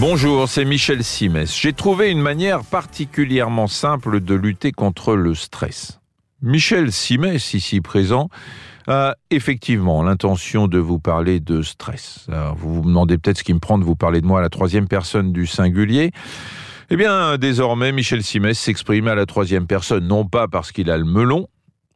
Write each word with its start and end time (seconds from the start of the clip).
Bonjour, 0.00 0.48
c'est 0.48 0.64
Michel 0.64 1.02
Simès. 1.02 1.52
J'ai 1.58 1.72
trouvé 1.72 2.12
une 2.12 2.20
manière 2.20 2.62
particulièrement 2.62 3.66
simple 3.66 4.20
de 4.20 4.36
lutter 4.36 4.70
contre 4.70 5.16
le 5.16 5.34
stress. 5.34 5.98
Michel 6.40 6.92
Simès, 6.92 7.52
ici 7.52 7.80
présent, 7.80 8.28
a 8.86 9.16
effectivement 9.30 10.04
l'intention 10.04 10.68
de 10.68 10.78
vous 10.78 11.00
parler 11.00 11.40
de 11.40 11.62
stress. 11.62 12.28
vous 12.58 12.74
vous 12.74 12.82
demandez 12.82 13.18
peut-être 13.18 13.38
ce 13.38 13.42
qui 13.42 13.52
me 13.52 13.58
prend 13.58 13.76
de 13.76 13.82
vous 13.82 13.96
parler 13.96 14.20
de 14.20 14.26
moi 14.26 14.38
à 14.38 14.42
la 14.42 14.50
troisième 14.50 14.86
personne 14.86 15.32
du 15.32 15.48
singulier. 15.48 16.12
Eh 16.90 16.96
bien, 16.96 17.36
désormais, 17.36 17.90
Michel 17.90 18.22
Simès 18.22 18.56
s'exprime 18.56 19.08
à 19.08 19.16
la 19.16 19.26
troisième 19.26 19.66
personne, 19.66 20.06
non 20.06 20.24
pas 20.24 20.46
parce 20.46 20.70
qu'il 20.70 20.92
a 20.92 20.96
le 20.96 21.06
melon, 21.06 21.48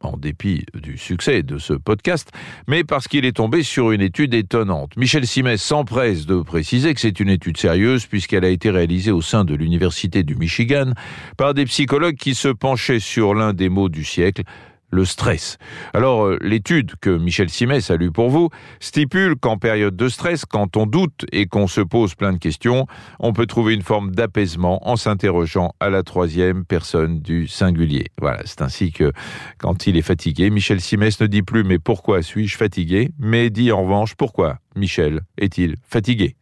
en 0.03 0.17
dépit 0.17 0.65
du 0.73 0.97
succès 0.97 1.43
de 1.43 1.57
ce 1.57 1.73
podcast, 1.73 2.31
mais 2.67 2.83
parce 2.83 3.07
qu'il 3.07 3.25
est 3.25 3.37
tombé 3.37 3.63
sur 3.63 3.91
une 3.91 4.01
étude 4.01 4.33
étonnante. 4.33 4.95
Michel 4.97 5.25
Simès 5.25 5.61
s'empresse 5.61 6.25
de 6.25 6.41
préciser 6.41 6.93
que 6.93 6.99
c'est 6.99 7.19
une 7.19 7.29
étude 7.29 7.57
sérieuse 7.57 8.05
puisqu'elle 8.05 8.45
a 8.45 8.49
été 8.49 8.69
réalisée 8.69 9.11
au 9.11 9.21
sein 9.21 9.45
de 9.45 9.55
l'Université 9.55 10.23
du 10.23 10.35
Michigan 10.35 10.91
par 11.37 11.53
des 11.53 11.65
psychologues 11.65 12.15
qui 12.15 12.35
se 12.35 12.49
penchaient 12.49 12.99
sur 12.99 13.33
l'un 13.33 13.53
des 13.53 13.69
mots 13.69 13.89
du 13.89 14.03
siècle, 14.03 14.43
le 14.93 15.05
stress. 15.05 15.57
Alors, 15.93 16.25
euh, 16.25 16.37
l'étude 16.41 16.93
que 17.01 17.09
Michel 17.09 17.49
Simès 17.49 17.89
a 17.91 17.97
lue 17.97 18.11
pour 18.11 18.29
vous 18.29 18.49
stipule 18.79 19.35
qu'en 19.35 19.57
période 19.57 19.95
de 19.95 20.07
stress, 20.07 20.45
quand 20.45 20.77
on 20.77 20.85
doute 20.85 21.25
et 21.31 21.47
qu'on 21.47 21.67
se 21.67 21.81
pose 21.81 22.15
plein 22.15 22.31
de 22.31 22.37
questions, 22.37 22.87
on 23.19 23.33
peut 23.33 23.47
trouver 23.47 23.73
une 23.73 23.81
forme 23.81 24.11
d'apaisement 24.11 24.87
en 24.87 24.95
s'interrogeant 24.95 25.73
à 25.79 25.89
la 25.89 26.03
troisième 26.03 26.63
personne 26.65 27.19
du 27.19 27.47
singulier. 27.47 28.05
Voilà, 28.21 28.41
c'est 28.45 28.61
ainsi 28.61 28.91
que 28.91 29.11
quand 29.57 29.87
il 29.87 29.97
est 29.97 30.01
fatigué, 30.03 30.49
Michel 30.49 30.79
Simès 30.79 31.19
ne 31.19 31.27
dit 31.27 31.41
plus 31.41 31.63
mais 31.63 31.79
pourquoi 31.79 32.21
suis-je 32.21 32.55
fatigué, 32.55 33.09
mais 33.19 33.49
dit 33.49 33.71
en 33.71 33.83
revanche 33.83 34.15
pourquoi 34.15 34.59
Michel 34.75 35.21
est-il 35.37 35.75
fatigué? 35.87 36.35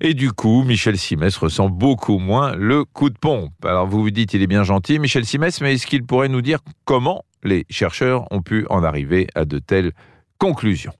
Et 0.00 0.14
du 0.14 0.30
coup, 0.30 0.62
Michel 0.62 0.96
Simès 0.96 1.36
ressent 1.36 1.68
beaucoup 1.68 2.18
moins 2.18 2.54
le 2.54 2.84
coup 2.84 3.10
de 3.10 3.18
pompe. 3.18 3.52
Alors 3.64 3.88
vous 3.88 4.00
vous 4.00 4.10
dites, 4.10 4.32
il 4.32 4.42
est 4.42 4.46
bien 4.46 4.62
gentil, 4.62 5.00
Michel 5.00 5.24
Simès, 5.24 5.60
mais 5.60 5.74
est-ce 5.74 5.86
qu'il 5.86 6.04
pourrait 6.04 6.28
nous 6.28 6.42
dire 6.42 6.60
comment 6.84 7.24
les 7.44 7.66
chercheurs 7.70 8.30
ont 8.30 8.42
pu 8.42 8.66
en 8.70 8.82
arriver 8.82 9.28
à 9.34 9.44
de 9.44 9.58
telles 9.58 9.92
conclusions 10.38 10.92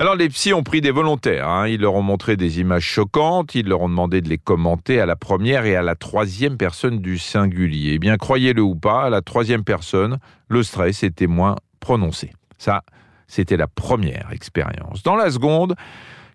alors 0.00 0.14
les 0.14 0.28
psys 0.28 0.52
ont 0.52 0.62
pris 0.62 0.80
des 0.80 0.92
volontaires, 0.92 1.48
hein. 1.48 1.66
ils 1.66 1.80
leur 1.80 1.96
ont 1.96 2.02
montré 2.02 2.36
des 2.36 2.60
images 2.60 2.84
choquantes, 2.84 3.56
ils 3.56 3.66
leur 3.66 3.80
ont 3.80 3.88
demandé 3.88 4.20
de 4.20 4.28
les 4.28 4.38
commenter 4.38 5.00
à 5.00 5.06
la 5.06 5.16
première 5.16 5.66
et 5.66 5.74
à 5.74 5.82
la 5.82 5.96
troisième 5.96 6.56
personne 6.56 7.00
du 7.00 7.18
singulier. 7.18 7.94
Eh 7.94 7.98
bien 7.98 8.16
croyez-le 8.16 8.62
ou 8.62 8.76
pas, 8.76 9.06
à 9.06 9.10
la 9.10 9.22
troisième 9.22 9.64
personne, 9.64 10.18
le 10.46 10.62
stress 10.62 11.02
était 11.02 11.26
moins 11.26 11.56
prononcé. 11.80 12.30
Ça, 12.58 12.84
c'était 13.26 13.56
la 13.56 13.66
première 13.66 14.28
expérience. 14.30 15.02
Dans 15.02 15.16
la 15.16 15.32
seconde, 15.32 15.74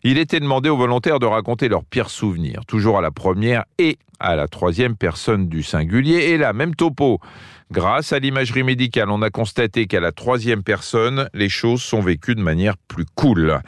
il 0.03 0.17
était 0.17 0.39
demandé 0.39 0.69
aux 0.69 0.77
volontaires 0.77 1.19
de 1.19 1.25
raconter 1.25 1.69
leurs 1.69 1.85
pires 1.85 2.09
souvenirs, 2.09 2.65
toujours 2.67 2.97
à 2.97 3.01
la 3.01 3.11
première 3.11 3.63
et 3.77 3.97
à 4.19 4.35
la 4.35 4.47
troisième 4.47 4.95
personne 4.95 5.47
du 5.47 5.63
singulier, 5.63 6.29
et 6.29 6.37
la 6.37 6.53
même 6.53 6.75
topo. 6.75 7.19
Grâce 7.71 8.13
à 8.13 8.19
l'imagerie 8.19 8.63
médicale, 8.63 9.09
on 9.09 9.21
a 9.21 9.29
constaté 9.29 9.87
qu'à 9.87 9.99
la 9.99 10.11
troisième 10.11 10.63
personne, 10.63 11.29
les 11.33 11.49
choses 11.49 11.81
sont 11.81 12.01
vécues 12.01 12.35
de 12.35 12.41
manière 12.41 12.77
plus 12.87 13.05
cool. 13.15 13.59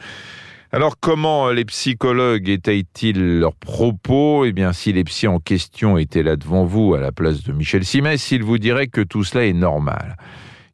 Alors 0.72 0.96
comment 1.00 1.50
les 1.50 1.64
psychologues 1.64 2.48
étayent-ils 2.48 3.38
leurs 3.38 3.54
propos? 3.54 4.44
Eh 4.44 4.52
bien, 4.52 4.72
si 4.72 4.92
les 4.92 5.04
psys 5.04 5.26
en 5.26 5.38
question 5.38 5.96
étaient 5.96 6.22
là 6.22 6.36
devant 6.36 6.64
vous 6.64 6.94
à 6.94 7.00
la 7.00 7.12
place 7.12 7.42
de 7.42 7.52
Michel 7.52 7.84
Simès, 7.84 8.30
ils 8.30 8.42
vous 8.42 8.58
diraient 8.58 8.88
que 8.88 9.00
tout 9.00 9.24
cela 9.24 9.46
est 9.46 9.52
normal. 9.52 10.16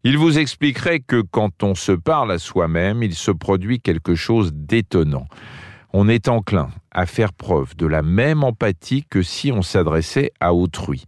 Il 0.04 0.18
vous 0.18 0.40
expliquerait 0.40 0.98
que 0.98 1.20
quand 1.20 1.62
on 1.62 1.76
se 1.76 1.92
parle 1.92 2.32
à 2.32 2.40
soi-même, 2.40 3.04
il 3.04 3.14
se 3.14 3.30
produit 3.30 3.78
quelque 3.78 4.16
chose 4.16 4.52
d'étonnant. 4.52 5.26
On 5.92 6.08
est 6.08 6.26
enclin 6.26 6.70
à 6.90 7.06
faire 7.06 7.32
preuve 7.32 7.76
de 7.76 7.86
la 7.86 8.02
même 8.02 8.42
empathie 8.42 9.04
que 9.08 9.22
si 9.22 9.52
on 9.52 9.62
s'adressait 9.62 10.32
à 10.40 10.54
autrui. 10.54 11.04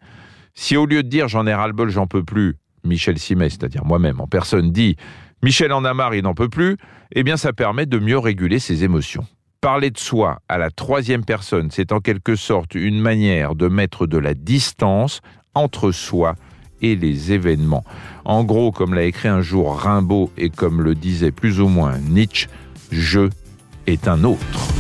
Si 0.55 0.77
au 0.77 0.87
lieu 0.87 1.03
de 1.03 1.09
dire 1.09 1.27
j'en 1.27 1.45
ai 1.45 1.53
ras-le-bol, 1.53 1.91
j'en 1.91 2.07
peux 2.07 2.23
plus, 2.23 2.55
Michel 2.85 3.19
Simet, 3.19 3.51
c'est-à-dire 3.51 3.85
moi-même 3.85 4.21
en 4.21 4.29
personne, 4.29 4.71
dit 4.71 4.95
Michel 5.43 5.73
en 5.73 5.85
a 5.85 5.93
marre, 5.93 6.15
il 6.15 6.23
n'en 6.23 6.35
peut 6.35 6.49
plus, 6.49 6.77
eh 7.11 7.25
bien 7.25 7.37
ça 7.37 7.53
permet 7.53 7.87
de 7.87 7.99
mieux 7.99 8.19
réguler 8.19 8.61
ses 8.61 8.85
émotions. 8.85 9.27
Parler 9.61 9.91
de 9.91 9.99
soi 9.99 10.39
à 10.49 10.57
la 10.57 10.71
troisième 10.71 11.25
personne, 11.25 11.73
c'est 11.73 11.91
en 11.91 11.99
quelque 11.99 12.37
sorte 12.37 12.77
une 12.77 13.01
manière 13.01 13.57
de 13.57 13.67
mettre 13.67 14.07
de 14.07 14.19
la 14.19 14.35
distance 14.35 15.21
entre 15.55 15.91
soi 15.91 16.37
et 16.83 16.97
les 16.97 17.33
événements. 17.33 17.85
En 18.25 18.45
gros, 18.45 18.73
comme 18.73 18.95
l'a 18.95 19.05
écrit 19.05 19.29
un 19.29 19.41
jour 19.41 19.77
Rimbaud 19.77 20.31
et 20.37 20.51
comme 20.51 20.81
le 20.83 20.95
disait 20.95 21.33
plus 21.33 21.61
ou 21.61 21.69
moins 21.69 21.99
Nietzsche, 21.99 22.49
je 22.91 23.29
est 23.87 24.09
un 24.09 24.25
autre. 24.25 24.75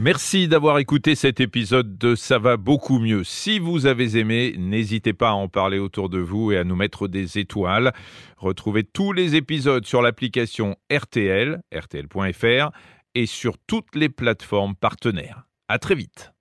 Merci 0.00 0.46
d'avoir 0.46 0.78
écouté 0.78 1.16
cet 1.16 1.40
épisode 1.40 1.98
de 1.98 2.14
Ça 2.14 2.38
va 2.38 2.56
beaucoup 2.56 3.00
mieux. 3.00 3.24
Si 3.24 3.58
vous 3.58 3.86
avez 3.86 4.16
aimé, 4.16 4.54
n'hésitez 4.56 5.12
pas 5.12 5.30
à 5.30 5.32
en 5.32 5.48
parler 5.48 5.80
autour 5.80 6.08
de 6.08 6.18
vous 6.18 6.52
et 6.52 6.56
à 6.56 6.62
nous 6.62 6.76
mettre 6.76 7.08
des 7.08 7.38
étoiles. 7.38 7.92
Retrouvez 8.36 8.84
tous 8.84 9.12
les 9.12 9.34
épisodes 9.34 9.84
sur 9.84 10.00
l'application 10.00 10.76
RTL, 10.92 11.60
rtl.fr 11.74 12.70
et 13.16 13.26
sur 13.26 13.58
toutes 13.66 13.96
les 13.96 14.08
plateformes 14.08 14.76
partenaires. 14.76 15.48
À 15.66 15.80
très 15.80 15.96
vite. 15.96 16.32